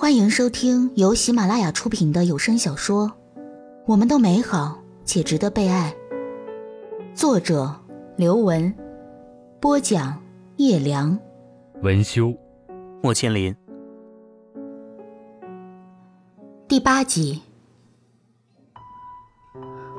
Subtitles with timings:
[0.00, 3.06] 欢迎收听由喜马拉雅出品的有声小说
[3.86, 5.94] 《我们都美好且值得被爱》，
[7.14, 7.70] 作者
[8.16, 8.74] 刘文，
[9.60, 10.18] 播讲
[10.56, 11.18] 叶良，
[11.82, 12.34] 文修，
[13.02, 13.54] 莫千林。
[16.66, 17.42] 第八集。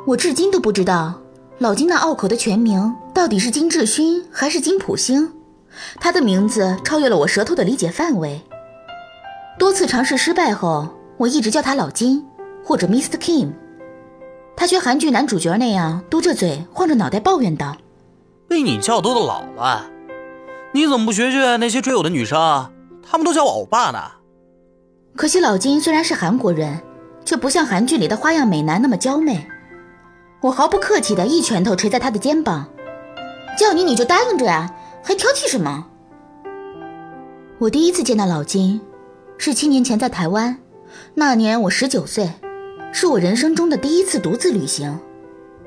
[0.08, 1.22] 我至今都不知道
[1.60, 5.32] 老金那拗口的全名到底是金志勋还是金普星，
[6.00, 8.42] 他的名字超越了我舌头的理解范围。
[9.62, 12.26] 多次尝试失败后，我一直叫他老金
[12.66, 13.12] 或者 Mr.
[13.20, 13.52] Kim。
[14.56, 17.78] 他学韩剧男主角那样嘟着嘴、晃着脑袋抱怨道
[18.50, 19.86] ：“被你叫多的老了，
[20.72, 22.72] 你怎么不学学那些追我的女生？
[23.08, 24.00] 他们都叫我欧巴呢。”
[25.16, 26.82] 可惜老金虽然是韩国人，
[27.24, 29.48] 却不像韩剧里的花样美男那么娇媚。
[30.42, 32.66] 我毫不客气的一拳头捶在他的肩膀
[33.56, 35.86] ：“叫你你就答应着呀，还挑剔什么？”
[37.62, 38.82] 我第一次见到老金。
[39.44, 40.56] 是七年前在台湾，
[41.16, 42.30] 那年我十九岁，
[42.94, 45.00] 是我人生中的第一次独自旅行。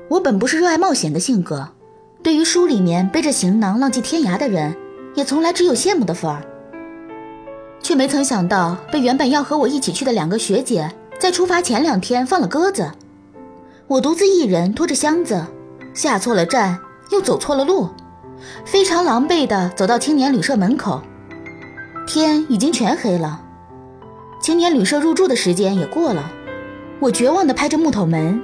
[0.07, 1.67] 我本不是热爱冒险的性格，
[2.23, 4.73] 对于书里面背着行囊浪迹天涯的人，
[5.13, 6.41] 也从来只有羡慕的份儿。
[7.81, 12.89] 却没曾想到，被原本要和我一起去的两个学姐，在出发前两天放了鸽子。
[13.87, 15.45] 我独自一人拖着箱子，
[15.93, 16.79] 下错了站，
[17.11, 17.89] 又走错了路，
[18.63, 21.01] 非常狼狈地走到青年旅社门口，
[22.07, 23.41] 天已经全黑了。
[24.45, 26.31] 青年旅社入住的时间也过了，
[26.99, 28.39] 我绝望地拍着木头门，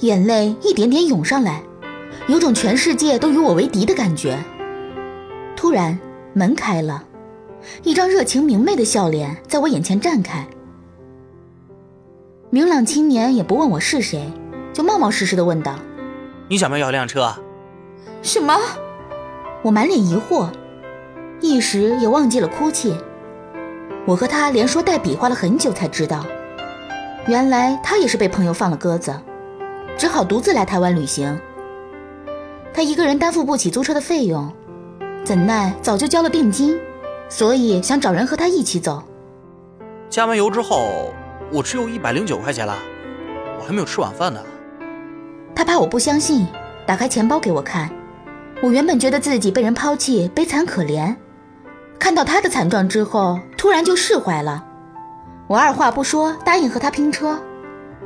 [0.00, 1.62] 眼泪一点点涌上来，
[2.26, 4.38] 有种全世界都与我为敌的感觉。
[5.56, 5.98] 突然，
[6.34, 7.02] 门开了，
[7.82, 10.46] 一张热情明媚的笑脸在我眼前绽开。
[12.50, 14.30] 明朗青年也不问我是谁，
[14.74, 15.78] 就冒冒失失地问道
[16.46, 17.34] ：“你想不想要辆车？”
[18.20, 18.54] 什么？
[19.62, 20.50] 我满脸疑惑，
[21.40, 22.94] 一时也忘记了哭泣。
[24.10, 26.26] 我和他连说带比划了很久，才知道，
[27.28, 29.14] 原来他也是被朋友放了鸽子，
[29.96, 31.40] 只好独自来台湾旅行。
[32.74, 34.52] 他一个人担负不起租车的费用，
[35.22, 36.76] 怎奈早就交了定金，
[37.28, 39.00] 所以想找人和他一起走。
[40.08, 41.14] 加完油之后，
[41.52, 42.76] 我只有一百零九块钱了，
[43.60, 44.42] 我还没有吃晚饭呢。
[45.54, 46.48] 他怕我不相信，
[46.84, 47.88] 打开钱包给我看。
[48.60, 51.14] 我原本觉得自己被人抛弃，悲惨可怜。
[52.00, 54.64] 看到他的惨状之后，突然就释怀了。
[55.46, 57.38] 我二话不说答应和他拼车，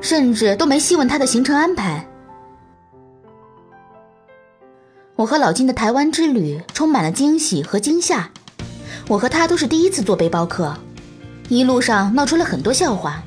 [0.00, 2.04] 甚至都没细问他的行程安排。
[5.15, 8.28] 我和老金的台湾之旅充满了惊喜和惊吓。
[9.06, 10.77] 我和他都是第一次做背包客，
[11.49, 13.22] 一路上闹出了很多笑话：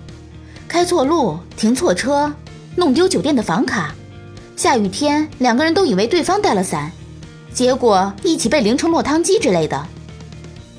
[0.67, 2.33] 开错路、停错车、
[2.75, 3.95] 弄丢酒店的房卡、
[4.55, 6.91] 下雨天两个人都以为对方带了伞，
[7.53, 9.87] 结果一起被淋成落汤鸡之类的。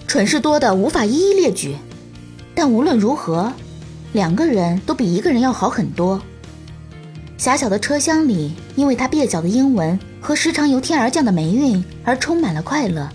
[0.09, 1.77] 蠢事多的无法一一列举，
[2.55, 3.53] 但无论如何，
[4.15, 6.19] 两个人都比一个人要好很多。
[7.37, 13.07] 狭小的车厢里，因为他蹩脚的英文和时常由天而降的霉运而充满了快乐。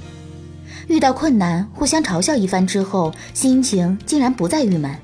[0.88, 4.96] 遇到困难，互相嘲笑一番之后，心情竟然不再郁闷。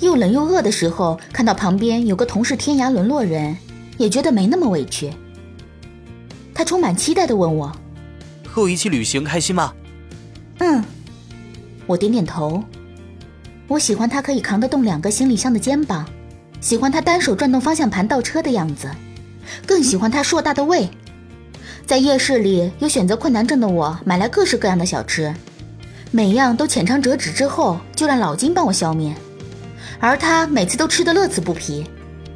[0.00, 3.56] 又冷又饿的时候，看到旁边有个同是天涯沦落人，
[3.96, 5.12] 也觉得没那么委屈。
[6.52, 7.72] 他充满期待地问我
[8.44, 9.72] ：“和我一起旅行开心吗？”
[10.60, 10.82] 嗯，
[11.86, 12.62] 我点点头。
[13.66, 16.08] 我喜欢他可以扛得动两个行李箱的肩膀，
[16.60, 18.90] 喜欢他单手转动方向盘倒车的样子，
[19.66, 20.88] 更喜欢他硕大的胃。
[21.86, 25.34] 在夜市里，有选择困难症的我买来各式各样的小吃，
[26.10, 29.14] 每样都浅尝辄止之后，就让老金帮我消灭。
[29.98, 31.84] 而他每次都吃得乐此不疲，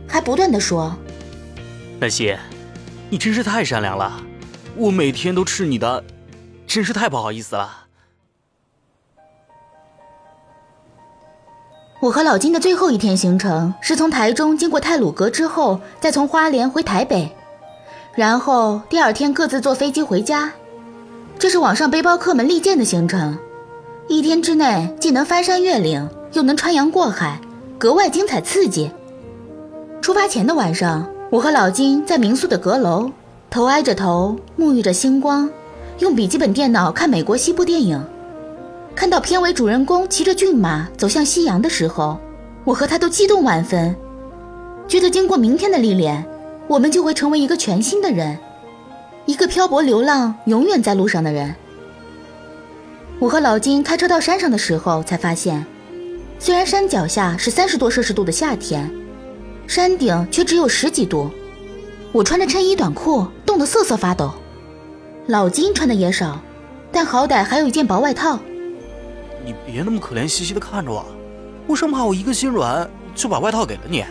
[0.09, 0.97] 还不断的说
[2.01, 2.37] ：“南希，
[3.11, 4.23] 你真是太善良了，
[4.77, 6.03] 我每天都吃你的，
[6.67, 7.84] 真是太不好意思了。”
[12.05, 17.35] 我和老金的最后一天行程是从台中经过泰鲁阁之后，再从花莲回台北，
[18.15, 20.53] 然后第二天各自坐飞机回家。
[21.39, 23.39] 这是网上背包客们力荐的行程，
[24.07, 27.41] 一天之内既能翻山越岭，又能穿洋过海，
[27.79, 28.91] 格外精彩刺激。
[30.03, 33.11] 出发前的晚上，我和老金在民宿的阁楼，
[33.49, 35.49] 头挨着头，沐浴着星光，
[36.01, 37.99] 用笔记本电脑看美国西部电影。
[38.95, 42.19] 看到片尾主人公骑着骏马走向夕阳的时候，
[42.65, 43.95] 我和他都激动万分，
[44.87, 46.25] 觉得经过明天的历练，
[46.69, 48.39] 我们就会成为一个全新的人，
[49.27, 51.55] 一个漂泊流浪、永远在路上的人。
[53.19, 55.67] 我和老金开车到山上的时候，才发现，
[56.39, 58.89] 虽然山脚下是三十多摄氏度的夏天，
[59.67, 61.29] 山顶却只有十几度。
[62.13, 64.33] 我穿着衬衣短裤，冻得瑟瑟发抖。
[65.27, 66.41] 老金穿的也少，
[66.93, 68.39] 但好歹还有一件薄外套。
[69.45, 71.05] 你别那么可怜兮兮的看着我，
[71.67, 74.05] 我生怕我一个心软就把外套给了你。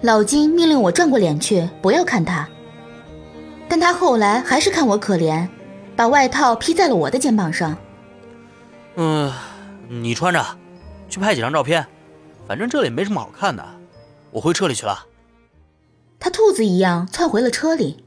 [0.00, 2.48] 老金命令我转过脸去，不要看他。
[3.68, 5.46] 但他后来还是看我可怜，
[5.96, 7.76] 把外套披在了我的肩膀上。
[8.96, 9.32] 嗯，
[9.88, 10.44] 你穿着，
[11.08, 11.86] 去拍几张照片，
[12.46, 13.64] 反正这里没什么好看的，
[14.30, 15.06] 我回车里去了。
[16.18, 18.04] 他兔子一样窜回了车里。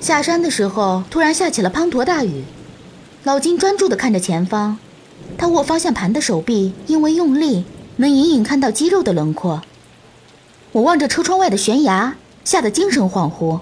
[0.00, 2.44] 下山的时候，突然下起了滂沱大雨。
[3.24, 4.76] 老金专注地看着前方，
[5.36, 7.64] 他握方向盘的手臂因为用力，
[7.96, 9.60] 能隐隐看到肌肉的轮廓。
[10.70, 13.58] 我望着车窗外的悬崖，吓得精神恍惚。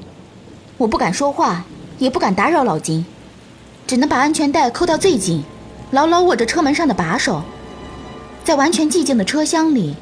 [0.77, 1.65] 我不敢说话，
[1.99, 3.07] 也不敢打扰老金，
[3.87, 5.43] 只能把安全带扣到最紧，
[5.91, 7.43] 牢牢握着车门上的把手。
[8.45, 9.97] 在完全寂静的车厢里，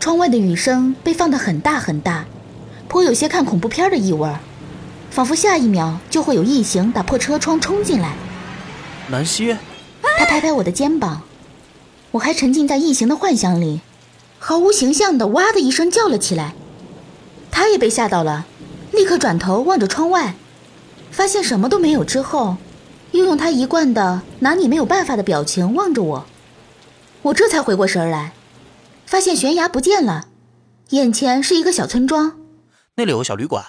[0.00, 2.24] 窗外的雨声被放得很大很大，
[2.88, 4.40] 颇有些看恐怖片的意味儿，
[5.10, 8.16] 仿佛下一秒就会有异形打破车窗冲进来。
[9.08, 9.56] 南希，
[10.18, 11.22] 他拍拍我的肩膀，
[12.10, 13.80] 我还沉浸在异形的幻想里。
[14.38, 16.54] 毫无形象的哇的一声叫了起来，
[17.50, 18.46] 他也被吓到了，
[18.92, 20.34] 立刻转头望着窗外，
[21.10, 22.56] 发现什么都没有之后，
[23.12, 26.26] 又用他一贯的拿你没有办法的表情望着我，
[27.22, 28.32] 我这才回过神来，
[29.06, 30.26] 发现悬崖不见了，
[30.90, 32.36] 眼前是一个小村庄，
[32.96, 33.64] 那里有个小旅馆。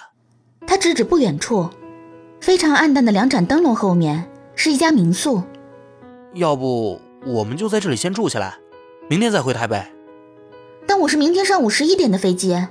[0.66, 1.70] 他指指不远处，
[2.40, 5.40] 非常暗淡的两盏灯笼后面是一家民宿，
[6.34, 8.58] 要不我们就在这里先住下来，
[9.08, 9.80] 明天再回台北。
[10.84, 12.66] 但我是明天上午十一点的飞机，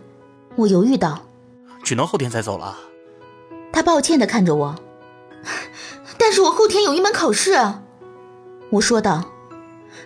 [0.58, 1.22] 我犹豫道
[1.82, 2.78] ：“只能后天再走了。”
[3.72, 4.76] 他抱歉的看着我，
[6.18, 7.54] 但是我后天有一门考试。
[8.70, 9.24] 我说道：“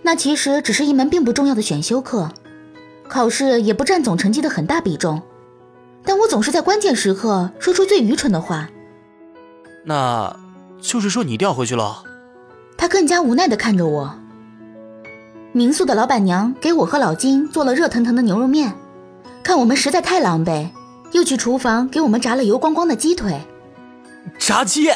[0.04, 2.30] 那其实只是一门并不重要的选修课，
[3.10, 5.19] 考试也不占总成绩的很大比重，
[6.06, 8.69] 但我总是在关键时刻说出最愚蠢的话。”
[9.83, 10.39] 那，
[10.81, 12.04] 就是说你调回去了。
[12.75, 14.13] 他更加无奈的看着我。
[15.54, 18.74] 民宿的老板娘给我和老金做了热腾腾的牛肉面，
[19.44, 20.69] 看我们实在太狼狈，
[21.12, 23.39] 又去厨房给我们炸了油光光的鸡腿。
[24.39, 24.89] 炸鸡！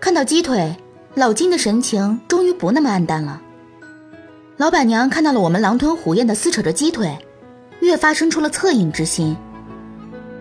[0.00, 0.76] 看到鸡腿，
[1.14, 3.40] 老金的神情终于不那么暗淡了。
[4.56, 7.16] 老板娘看到了我们狼吞虎咽的撕扯着鸡腿，
[7.80, 9.36] 越发生出了恻隐之心。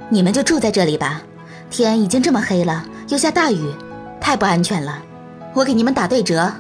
[0.10, 1.22] 你们就住在这里吧，
[1.70, 3.70] 天已经这么黑了，又下大雨，
[4.28, 5.02] 太不安全了。
[5.54, 6.52] 我给你们打对折。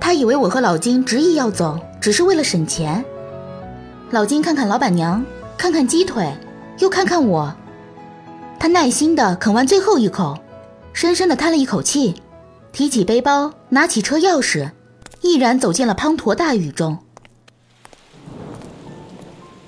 [0.00, 3.04] 他以为我和老金执意要走，只是为了省钱。
[4.12, 5.22] 老金看看老板娘，
[5.58, 6.32] 看看鸡腿，
[6.78, 7.54] 又看看我。
[8.58, 10.38] 他耐心地啃完最后一口，
[10.94, 12.22] 深深地叹了一口气，
[12.72, 14.70] 提起背包，拿起车钥匙，
[15.20, 16.96] 毅然走进了滂沱大雨中。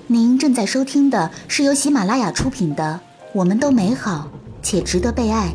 [0.07, 2.99] 您正在收听的是由喜马拉雅出品的
[3.35, 4.27] 《我们都美好
[4.63, 5.49] 且值得被爱》。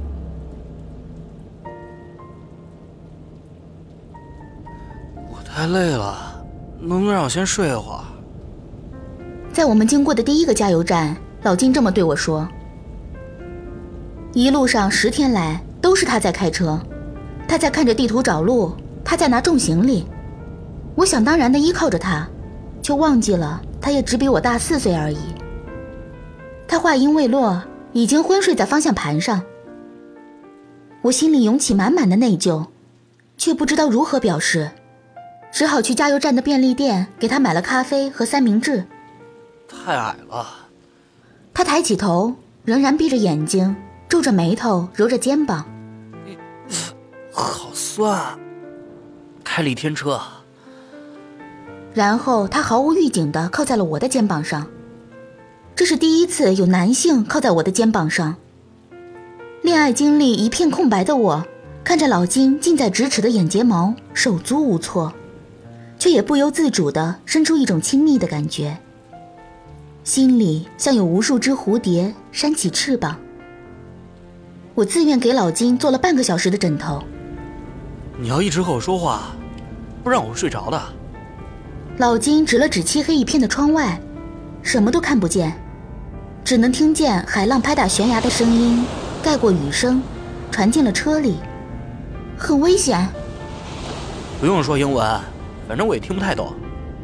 [5.56, 6.44] 太累了，
[6.78, 8.04] 能不能让我先睡一会儿？
[9.54, 12.46] 在我们经过的第一个加油站，老金这么对我说。
[14.34, 16.78] 一路上十天来都是他在开车，
[17.48, 20.04] 他在看着地图找路，他在拿重行李。
[20.94, 22.28] 我想当然的依靠着他，
[22.82, 25.16] 却忘记了他也只比我大四岁而已。
[26.68, 27.62] 他话音未落，
[27.94, 29.40] 已经昏睡在方向盘上。
[31.00, 32.66] 我心里涌起满满的内疚，
[33.38, 34.70] 却不知道如何表示。
[35.56, 38.84] 只好去加油站的便利店给他买了咖啡和三明治。
[39.66, 40.46] 太矮了。
[41.54, 43.74] 他抬起头，仍然闭着眼睛，
[44.06, 45.66] 皱着眉头，揉着肩膀。
[47.32, 48.38] 好酸。
[49.42, 50.20] 开了一天车。
[51.94, 54.66] 然后他毫无预警地靠在了我的肩膀上。
[55.74, 58.36] 这是第一次有男性靠在我的肩膀上。
[59.62, 61.46] 恋爱经历一片空白的我，
[61.82, 65.10] 看着老金近在咫尺的眼睫毛，手足无措。
[65.98, 68.76] 却也不由自主地生出一种亲密的感觉，
[70.04, 73.18] 心里像有无数只蝴蝶扇起翅膀。
[74.74, 77.02] 我自愿给老金做了半个小时的枕头。
[78.18, 79.34] 你要一直和我说话，
[80.04, 80.82] 不然我会睡着的。
[81.96, 83.98] 老金指了指漆黑一片的窗外，
[84.62, 85.58] 什么都看不见，
[86.44, 88.84] 只能听见海浪拍打悬崖的声音
[89.22, 90.02] 盖过雨声，
[90.50, 91.36] 传进了车里，
[92.36, 93.08] 很危险。
[94.38, 95.20] 不用说英文。
[95.68, 96.52] 反正我也听不太懂，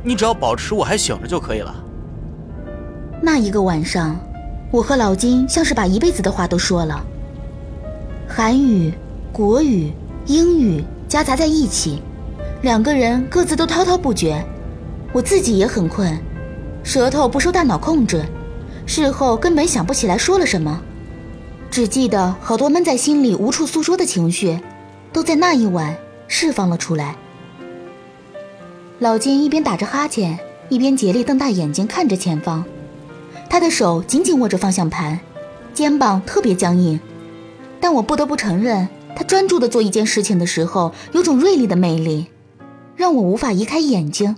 [0.02, 1.74] 你只要保持我还醒着就可以了。
[3.20, 4.16] 那一个晚上，
[4.70, 7.04] 我和老金像是把一辈子的话都说了，
[8.28, 8.92] 韩语、
[9.32, 9.92] 国语、
[10.26, 12.02] 英语夹杂在一起，
[12.62, 14.44] 两个人各自都滔滔不绝。
[15.12, 16.18] 我自己也很困，
[16.82, 18.24] 舌头不受大脑控制，
[18.86, 20.80] 事后根本想不起来说了什么，
[21.70, 24.58] 只记得好多闷在心里无处诉说的情绪，
[25.12, 25.96] 都在那一晚
[26.28, 27.14] 释放了出来。
[29.02, 32.64] 老金一边打着哈欠，一边竭力瞪大眼睛看着前方，
[33.50, 35.18] 他的手紧紧握着方向盘，
[35.74, 37.00] 肩膀特别僵硬。
[37.80, 42.28] 但我不得不承认，他专注地做一件事情的时候，有种锐利的魅力，
[42.94, 44.36] 让我无法移开眼睛。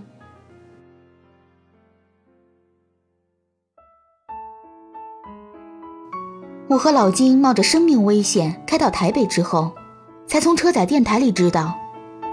[6.69, 9.73] 我和老金冒着生命危险开到台北之后，
[10.27, 11.75] 才从车载电台里知道，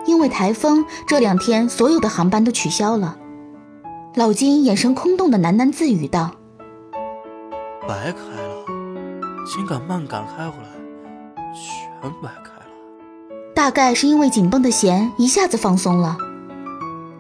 [0.06, 3.18] 因为台风，这两天所有的航班都取消了。
[4.16, 6.32] 老金眼神空洞的喃喃自语道
[7.88, 8.66] ：“白开了，
[9.46, 10.70] 紧赶慢赶开回来，
[11.54, 12.66] 全白开了。”
[13.56, 16.18] 大概是因为紧绷的弦一下子放松了，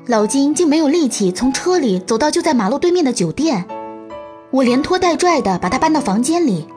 [0.08, 3.66] 老金竟没有力气从车里走到就在马路对面的酒店。
[4.50, 6.68] 我连拖带拽的把他搬到房间里。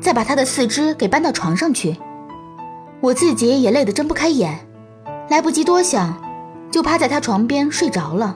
[0.00, 1.94] 再把他的四肢给搬到床上去，
[3.02, 4.66] 我自己也累得睁不开眼，
[5.30, 6.20] 来不及多想，
[6.72, 8.34] 就趴在他床边睡着了。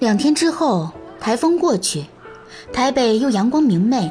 [0.00, 0.90] 两天之后，
[1.20, 2.06] 台风过去，
[2.72, 4.10] 台北又阳光明媚。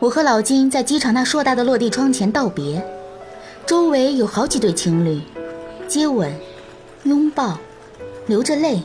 [0.00, 2.84] 我和老金在机场那硕大的落地窗前道别，
[3.64, 5.22] 周围有好几对情侣，
[5.86, 6.34] 接吻、
[7.04, 7.56] 拥抱，
[8.26, 8.82] 流着泪，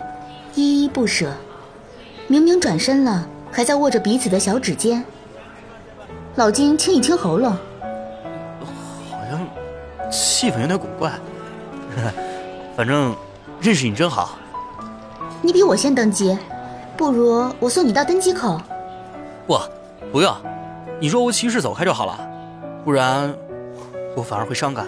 [0.53, 1.33] 依依不舍。
[2.27, 5.03] 明明转身了，还在握着彼此的小指尖。
[6.37, 7.51] 老金清一清喉咙，
[9.09, 11.11] 好像气氛有点古怪。
[12.77, 13.15] 反正
[13.59, 14.37] 认识你真好。
[15.41, 16.37] 你比我先登机，
[16.95, 18.61] 不如我送你到登机口。
[19.47, 19.57] 不，
[20.11, 20.31] 不用，
[20.99, 22.15] 你若无其事走开就好了，
[22.85, 23.33] 不然
[24.15, 24.85] 我反而会伤感。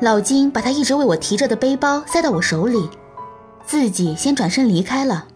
[0.00, 2.88] 老金把他一直为我提着的背包塞到我手里，
[3.66, 5.26] 自己先转身离开了。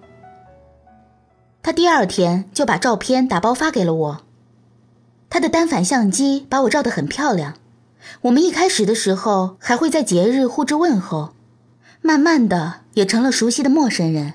[1.62, 4.20] 他第二天就把照片打包发给了我。
[5.34, 7.54] 他的单反相机把我照得很漂亮。
[8.20, 11.30] 我们一开始的时候还会在节日互致问候，
[12.02, 14.34] 慢慢的也成了熟悉的陌生人。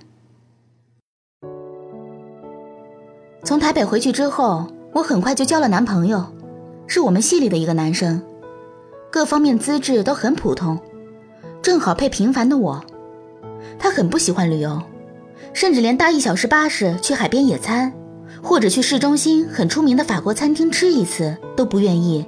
[3.46, 6.26] 从台北回去之后，我很快就交了男朋友，
[6.86, 8.22] 是我们系里的一个男生，
[9.10, 10.78] 各方面资质都很普通，
[11.62, 12.84] 正好配平凡的我。
[13.80, 14.78] 他很不喜欢旅游。
[15.54, 17.94] 甚至连搭一小时巴士去海边野餐，
[18.42, 22.26] 或者去市中心很出名的法国餐厅吃一次都不愿意。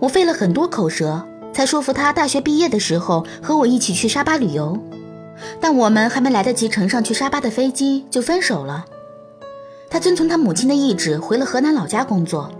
[0.00, 4.78] 我费了很多口舌，才说服他大学毕业的时候和我一起去沙巴旅游。
[5.60, 8.84] 但我们还没来得及乘上去沙巴的飞机，就分手了。
[9.88, 12.50] 他遵从他母亲的意志回了河南老家工作，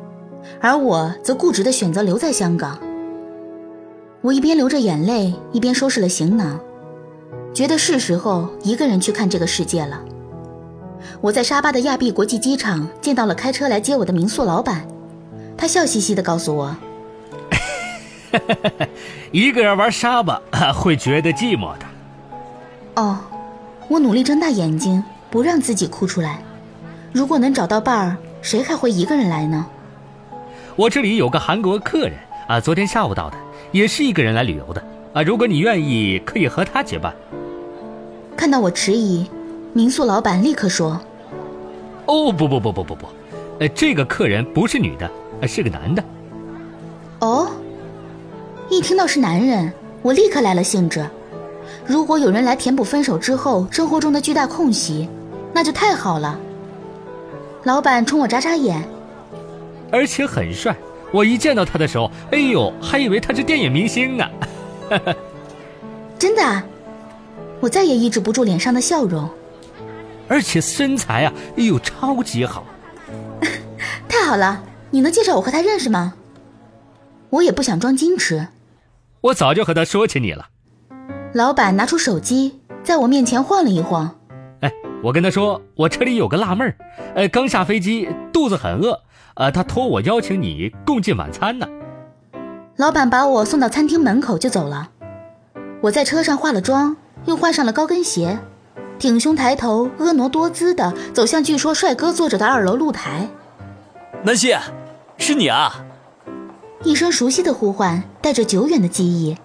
[0.61, 2.79] 而我则固执地选择留在香港。
[4.21, 6.61] 我一边流着眼泪，一边收拾了行囊。
[7.53, 10.01] 觉得是时候一个人去看这个世界了。
[11.21, 14.87] 我在沙巴的亚庇国际机场见到了开车来接我的民宿老板，
[15.57, 16.77] 他笑嘻嘻的告诉我：
[19.33, 20.41] “一个人玩沙巴
[20.75, 21.87] 会觉得寂寞的。”
[22.97, 23.19] 哦，
[23.89, 26.43] 我努力睁大眼睛，不让自己哭出来。
[27.13, 29.67] 如果能找到伴儿，谁还会一个人来呢？
[30.77, 32.15] 我这里有个韩国客人
[32.49, 33.37] 啊，昨天下午到的，
[33.73, 35.23] 也是一个人来旅游的啊。
[35.23, 37.15] 如果你愿意，可以和他结伴。
[38.37, 39.29] 看到我迟疑，
[39.73, 41.01] 民宿老板立刻说
[42.07, 43.07] ：“哦，不不不不不不，
[43.61, 45.11] 呃，这个客人不是女的，
[45.47, 46.03] 是个男的。”
[47.21, 47.49] 哦，
[48.71, 49.73] 一听到是男人，
[50.03, 51.07] 我立刻来了兴致。
[51.87, 55.09] 如果有人来填补分手之后生活中的巨大空隙，
[55.53, 56.39] 那就太好了。
[57.65, 58.83] 老板冲我眨眨眼，
[59.91, 60.75] 而且很帅。
[61.11, 64.25] 我一见到他的时候，哎呦，还以为他是电影明星呢。
[66.19, 66.63] 真的。
[67.61, 69.29] 我再也抑制不住脸上的笑容，
[70.29, 72.65] 而且身材啊，哎呦，超级好！
[74.09, 76.15] 太好了，你能介绍我和他认识吗？
[77.31, 78.49] 我也不想装矜持，
[79.23, 80.49] 我早就和他说起你了。
[81.35, 84.17] 老板拿出手机，在我面前晃了一晃。
[84.61, 86.77] 哎，我跟他说，我这里有个辣妹儿，
[87.15, 89.01] 呃，刚下飞机，肚子很饿，
[89.35, 91.67] 呃，他托我邀请你共进晚餐呢。
[92.77, 94.91] 老板把我送到餐厅门口就走了，
[95.83, 96.97] 我在车上化了妆。
[97.25, 98.39] 又换上了高跟鞋，
[98.99, 103.29] 挺胸抬头，婀娜多姿的走向据说帅哥坐着的二楼露台。
[104.23, 104.57] 南希，
[105.17, 105.85] 是你啊！
[106.83, 109.37] 一声熟悉的呼唤，带着久远的记忆。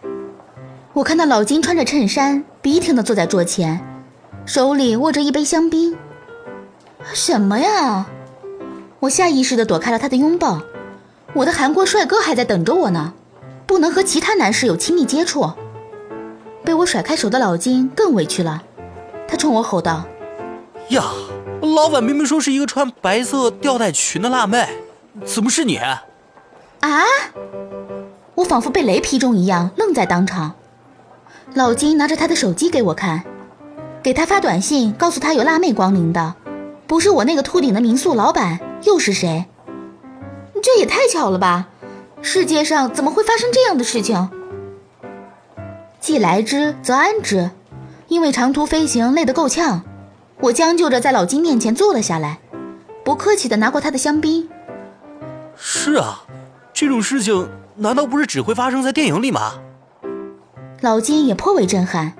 [0.93, 3.79] 我看到老金穿着衬衫，笔挺的坐在桌前，
[4.45, 5.95] 手里握着一杯香槟。
[7.13, 8.07] 什么呀？
[9.01, 10.62] 我下意识的躲开了他的拥抱。
[11.33, 13.13] 我的韩国帅哥还在等着我呢，
[13.67, 15.51] 不能和其他男士有亲密接触。
[16.63, 18.63] 被我甩开手的老金更委屈了，
[19.27, 20.03] 他冲我吼道
[20.89, 21.03] ：“呀，
[21.62, 24.68] 老板明明说是一个穿白色吊带裙的辣妹，
[25.25, 25.77] 怎么是你？
[25.77, 26.00] 啊！
[28.36, 30.56] 我仿佛被雷劈中一样，愣在当场。
[31.53, 33.24] 老金拿着他的手机给我看，
[34.01, 36.36] 给他发短信，告诉他有辣妹光临的，
[36.88, 39.46] 不是我那个秃顶的民宿老板，又是谁？
[40.62, 41.68] 这也太巧了吧！
[42.22, 44.30] 世界上怎么会发生这样的事情？
[46.00, 47.51] 既来之则安之，
[48.13, 49.82] 因为长途飞行累得够呛，
[50.39, 52.38] 我将就着在老金面前坐了下来，
[53.03, 54.48] 不客气地拿过他的香槟。
[55.55, 56.24] 是啊，
[56.72, 59.53] 这种事情难道不是只会发生在电影里吗？
[60.82, 62.13] 老金也颇为震撼，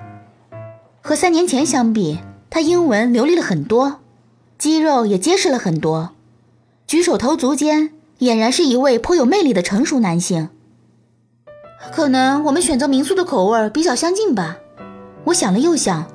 [1.00, 2.18] 和三年前相比，
[2.50, 4.00] 他英文流利了很多，
[4.58, 6.10] 肌肉也结实了很多，
[6.88, 10.48] 举手投足间俨然是一位颇有魅力的成熟男性。
[11.92, 14.56] 可能我们选择民宿的口味比较相近吧。
[15.24, 16.06] 我想了又想，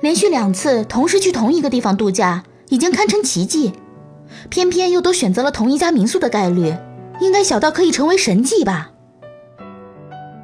[0.00, 3.72] 连续两次同时去同一个地方度假已经堪称奇迹，
[4.48, 6.74] 偏偏又都选择了同一家民宿的概率，
[7.20, 8.90] 应该小到可以成为神迹吧。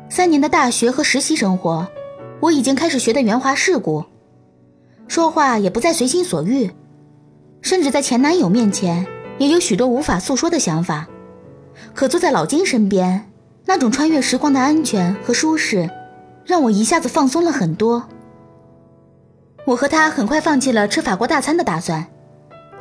[0.08, 1.86] 三年的大学和实习生活，
[2.40, 4.04] 我已经开始学得圆滑世故，
[5.08, 6.70] 说话也不再随心所欲，
[7.60, 9.06] 甚至在前男友面前
[9.38, 11.08] 也有许多无法诉说的想法。
[11.94, 13.30] 可坐在老金身边，
[13.66, 15.90] 那种穿越时光的安全和舒适，
[16.48, 18.08] 让我一下子放松了很多。
[19.66, 22.06] 我和他很快放弃了吃法国大餐的打算，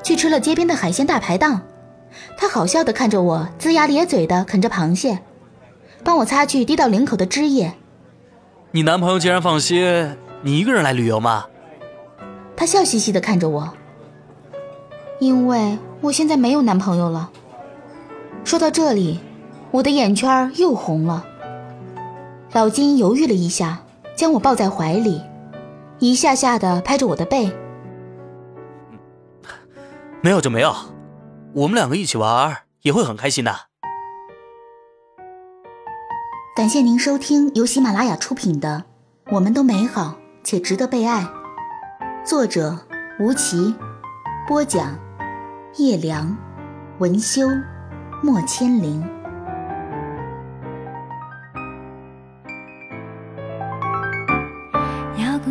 [0.02, 1.62] 去吃了街边的海鲜大排档。
[2.38, 5.20] 他好笑的看着我，龇牙咧嘴的啃着螃蟹。
[6.02, 7.74] 帮我擦去滴到领口的汁液。
[8.72, 11.48] 你男朋友竟然放心你一个人来旅游吗？
[12.56, 13.74] 他笑嘻嘻的看着我。
[15.20, 17.30] 因为我现在没有男朋友了。
[18.46, 19.20] 说到这里，
[19.72, 21.26] 我的眼圈又红了。
[22.54, 23.80] 老金犹豫了一下，
[24.16, 25.22] 将我抱在怀里，
[26.00, 27.52] 一下下的拍着我的背。
[30.22, 30.74] 没有就没有，
[31.54, 33.54] 我们两个一起玩也会很开心的。
[36.56, 38.86] 感谢您收听由喜马拉雅出品的
[39.36, 41.22] 《我们都美好且值得被爱》，
[42.26, 42.76] 作者
[43.20, 43.76] 吴奇，
[44.48, 44.98] 播讲
[45.76, 46.36] 叶良，
[46.98, 47.48] 文修
[48.24, 49.17] 莫千灵。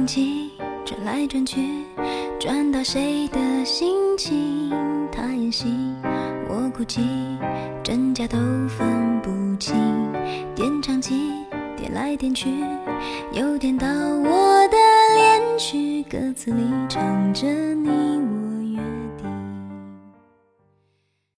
[0.06, 0.52] 遥控器
[0.84, 1.84] 转来转去，
[2.38, 4.70] 转到谁的心情？
[5.10, 5.66] 他演戏，
[6.48, 7.00] 我哭泣，
[7.82, 8.38] 真假都
[8.68, 9.74] 分不清。
[10.54, 11.32] 点唱机
[11.76, 12.48] 点来点去，
[13.32, 14.76] 又点到我的
[15.16, 18.15] 恋曲，歌词里唱着你。